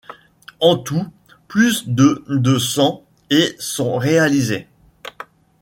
En 0.59 0.77
tout, 0.77 1.07
plus 1.47 1.87
de 1.87 2.25
de 2.27 2.57
sang 2.57 3.03
et 3.29 3.55
sont 3.59 3.99
réalisés. 3.99 4.67